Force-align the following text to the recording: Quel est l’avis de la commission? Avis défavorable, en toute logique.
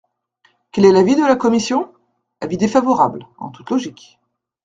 Quel 0.71 0.85
est 0.85 0.91
l’avis 0.91 1.15
de 1.15 1.21
la 1.21 1.35
commission? 1.35 1.93
Avis 2.39 2.57
défavorable, 2.57 3.27
en 3.37 3.51
toute 3.51 3.69
logique. 3.69 4.19